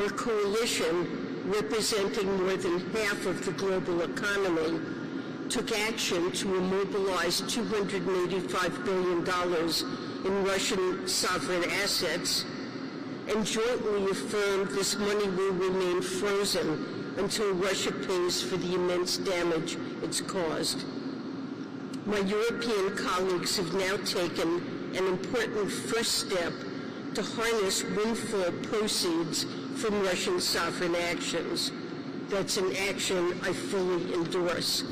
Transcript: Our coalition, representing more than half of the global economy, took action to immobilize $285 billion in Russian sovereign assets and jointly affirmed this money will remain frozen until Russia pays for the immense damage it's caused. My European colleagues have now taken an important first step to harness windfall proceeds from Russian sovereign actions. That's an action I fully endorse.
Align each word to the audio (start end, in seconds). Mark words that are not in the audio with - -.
Our 0.00 0.08
coalition, 0.08 1.44
representing 1.44 2.26
more 2.38 2.56
than 2.56 2.80
half 2.92 3.26
of 3.26 3.44
the 3.44 3.52
global 3.52 4.00
economy, 4.00 4.80
took 5.50 5.72
action 5.72 6.32
to 6.32 6.54
immobilize 6.54 7.42
$285 7.42 8.84
billion 8.86 9.18
in 10.24 10.44
Russian 10.44 11.06
sovereign 11.06 11.64
assets 11.82 12.46
and 13.28 13.44
jointly 13.44 14.10
affirmed 14.10 14.68
this 14.70 14.96
money 14.96 15.28
will 15.28 15.52
remain 15.52 16.00
frozen 16.00 17.14
until 17.18 17.52
Russia 17.52 17.92
pays 17.92 18.42
for 18.42 18.56
the 18.56 18.74
immense 18.74 19.18
damage 19.18 19.76
it's 20.02 20.22
caused. 20.22 20.82
My 22.06 22.20
European 22.20 22.96
colleagues 22.96 23.58
have 23.58 23.74
now 23.74 23.98
taken 23.98 24.94
an 24.96 25.06
important 25.06 25.70
first 25.70 26.26
step 26.26 26.54
to 27.14 27.22
harness 27.22 27.82
windfall 27.82 28.52
proceeds 28.62 29.44
from 29.76 30.02
Russian 30.02 30.40
sovereign 30.40 30.94
actions. 30.94 31.72
That's 32.28 32.56
an 32.56 32.76
action 32.88 33.38
I 33.42 33.52
fully 33.52 34.14
endorse. 34.14 34.84